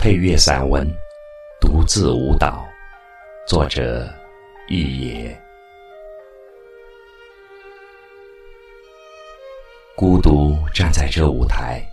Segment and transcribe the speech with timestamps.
[0.00, 0.82] 配乐散文
[1.60, 2.66] 《独自舞蹈》，
[3.46, 4.10] 作者
[4.66, 5.38] 一野。
[9.94, 11.86] 孤独站在这舞台，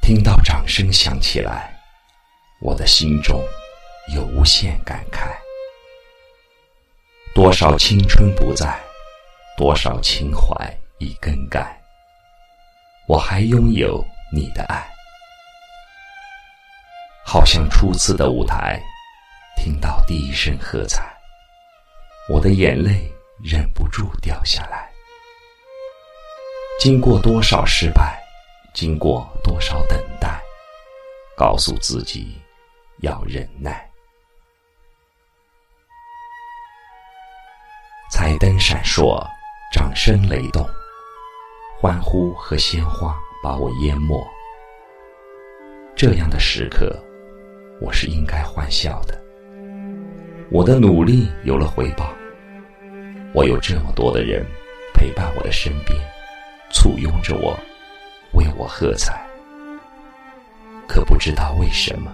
[0.00, 1.78] 听到掌声响起来，
[2.62, 3.38] 我的心中
[4.14, 5.28] 有无限感慨。
[7.34, 8.80] 多少青春不在，
[9.58, 11.78] 多少情怀已更改。
[13.06, 14.02] 我还拥有
[14.32, 14.90] 你的爱，
[17.32, 18.82] 好像初次的舞台，
[19.56, 21.16] 听到第一声喝彩，
[22.28, 23.08] 我的眼泪
[23.40, 24.90] 忍不住掉下来。
[26.80, 28.20] 经过多少失败，
[28.74, 30.42] 经过多少等待，
[31.36, 32.36] 告诉自己
[32.98, 33.88] 要忍耐。
[38.10, 39.24] 彩灯闪烁，
[39.72, 40.68] 掌声雷动。
[41.80, 44.20] 欢呼和鲜花把我淹没。
[45.94, 47.00] 这样的时刻，
[47.80, 49.18] 我是应该欢笑的。
[50.50, 52.12] 我的努力有了回报，
[53.32, 54.44] 我有这么多的人
[54.94, 55.98] 陪伴我的身边，
[56.70, 57.58] 簇拥着我，
[58.32, 59.26] 为我喝彩。
[60.86, 62.12] 可不知道为什么，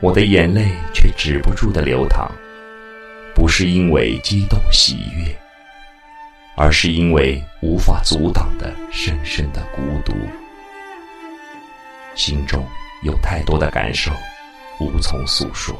[0.00, 2.30] 我的眼泪却止不住的流淌，
[3.34, 5.36] 不是因为激动喜悦。
[6.56, 10.12] 而是因为无法阻挡的深深的孤独，
[12.14, 12.66] 心中
[13.02, 14.10] 有太多的感受，
[14.80, 15.74] 无从诉说；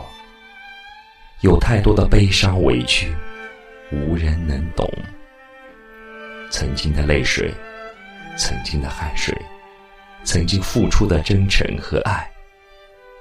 [1.41, 3.13] 有太多的悲伤委屈，
[3.91, 4.87] 无人能懂。
[6.51, 7.51] 曾经的泪水，
[8.37, 9.35] 曾经的汗水，
[10.23, 12.31] 曾经付出的真诚和爱，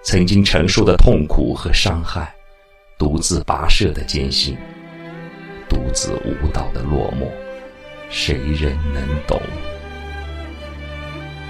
[0.04, 2.34] 曾经承受的痛苦和伤害，
[2.98, 4.58] 独自跋涉的艰辛，
[5.70, 7.26] 独自舞蹈的落寞。
[8.10, 9.40] 谁人能懂？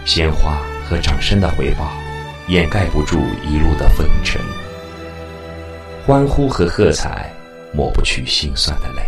[0.05, 1.91] 鲜花和掌声的回报，
[2.49, 4.41] 掩盖不住一路的风尘；
[6.03, 7.31] 欢呼和喝彩，
[7.71, 9.03] 抹不去心酸的泪。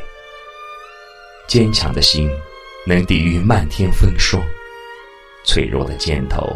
[1.48, 2.30] 坚强的心
[2.86, 4.40] 能抵御漫天风霜，
[5.44, 6.56] 脆弱的肩头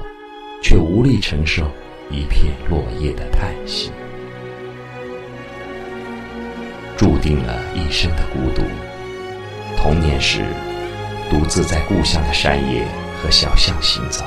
[0.61, 1.69] 却无力承受
[2.11, 3.91] 一片落叶的叹息。
[6.95, 8.61] 注定了一生的孤独。
[9.75, 10.45] 童年时。
[11.27, 12.85] 独自在故乡的山野
[13.17, 14.23] 和小巷行走，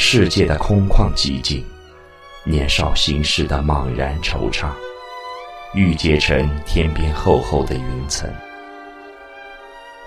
[0.00, 1.62] 世界的空旷寂静，
[2.44, 4.70] 年少心事的茫然惆怅，
[5.74, 8.32] 郁结成天边厚厚的云层。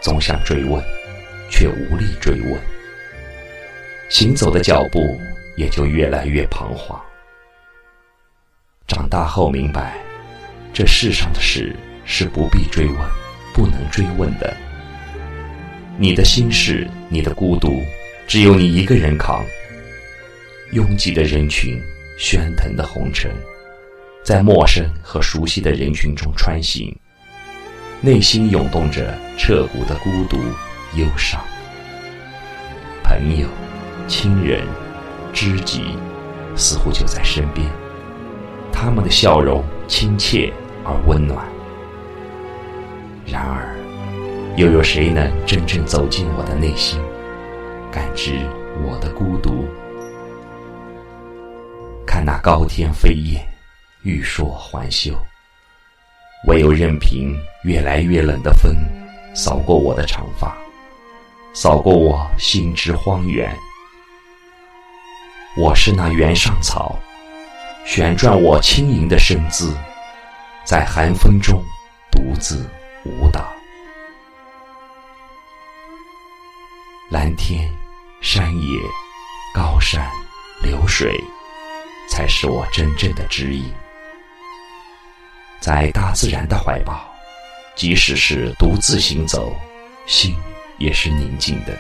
[0.02, 0.82] 总想追问，
[1.52, 2.58] 却无力追问，
[4.10, 5.20] 行走的脚步
[5.58, 7.00] 也就越来越彷徨。
[8.88, 9.98] 长大后明白，
[10.74, 11.76] 这世上的事
[12.06, 12.98] 是不必追问、
[13.54, 14.56] 不能追问的。
[15.98, 17.84] 你的心事，你的孤独，
[18.26, 19.46] 只有你一个人扛。
[20.72, 21.78] 拥挤的人群，
[22.18, 23.30] 喧腾的红尘，
[24.24, 26.98] 在陌生和熟悉的人群中穿行，
[28.00, 30.38] 内心涌动着彻骨的孤独、
[30.96, 31.42] 忧伤。
[33.04, 33.50] 朋友、
[34.08, 34.66] 亲人、
[35.34, 35.98] 知己，
[36.56, 37.68] 似乎就在身边，
[38.72, 40.54] 他们的笑容亲切
[40.86, 41.46] 而温暖。
[43.26, 43.76] 然而。
[44.58, 47.00] 又有谁能真正走进我的内心，
[47.90, 48.34] 感知
[48.84, 49.66] 我的孤独？
[52.22, 53.44] 看那高天飞雁，
[54.04, 55.12] 欲说还休，
[56.46, 58.72] 唯有任凭越来越冷的风
[59.34, 60.56] 扫过我的长发，
[61.52, 63.52] 扫过我心之荒原。
[65.58, 66.96] 我是那原上草，
[67.86, 69.76] 旋转我轻盈的身姿，
[70.64, 71.60] 在寒风中
[72.12, 72.70] 独自
[73.04, 73.52] 舞蹈。
[77.10, 77.68] 蓝天、
[78.22, 78.80] 山野、
[79.56, 80.08] 高山、
[80.62, 81.20] 流水，
[82.12, 83.72] 才是我真正的指引。
[85.62, 87.10] 在大自然的怀抱，
[87.74, 89.56] 即使是独自行走，
[90.06, 90.36] 心
[90.78, 91.80] 也是宁静的。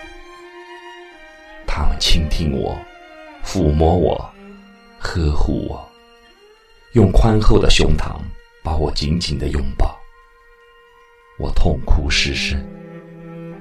[1.68, 2.80] 他们倾听我，
[3.44, 4.34] 抚摸我，
[5.00, 5.86] 呵护我，
[6.94, 8.16] 用宽厚的胸膛
[8.64, 10.00] 把我紧紧的拥抱。
[11.38, 12.58] 我痛哭失声。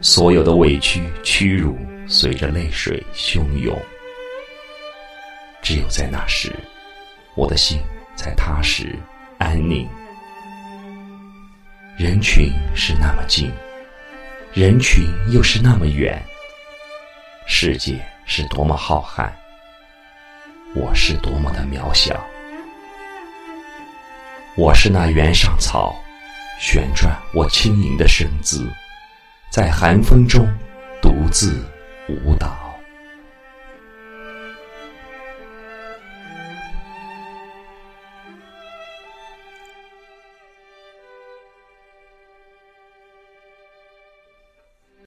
[0.00, 1.76] 所有的委屈、屈辱，
[2.06, 3.76] 随着泪水汹涌。
[5.70, 6.52] 只有在那时，
[7.36, 7.78] 我的心
[8.16, 8.98] 才踏实
[9.38, 9.88] 安宁。
[11.96, 13.52] 人群是那么近，
[14.52, 16.20] 人群又是那么远。
[17.46, 19.30] 世界是多么浩瀚，
[20.74, 22.20] 我是多么的渺小。
[24.56, 25.94] 我是那原上草，
[26.58, 28.68] 旋转我轻盈的身姿。
[29.52, 30.52] 在寒风中
[31.00, 31.64] 独自
[32.08, 32.69] 舞蹈。